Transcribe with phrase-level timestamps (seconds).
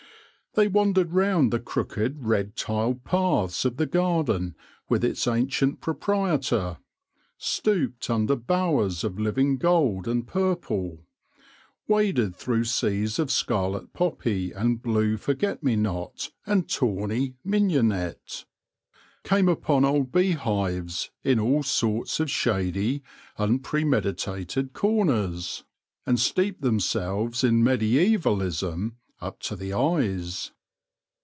[0.53, 4.55] They wandered round the crooked, red tiled paths of the garden
[4.89, 6.79] with its ancient proprietor;
[7.37, 11.05] stooped under bowers of living gold and purple;
[11.87, 18.43] waded through seas of scarlet poppy and blue forget me not and tawny mignonette;
[19.23, 23.01] came upon old beehives in all sorts of shady,
[23.39, 25.63] unpremedi tated corners;
[26.05, 28.17] and steeped themselves in mediaevalism
[28.69, 30.51] 36 THE LORE OF THE HONEY BEE up to the eyes.